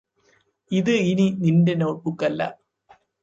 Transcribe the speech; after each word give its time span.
ഇത് 0.71 0.91
ഇനി 1.01 1.27
നിന്റെ 1.39 1.73
നോട്ട്ബുക്കല്ല 1.73 2.41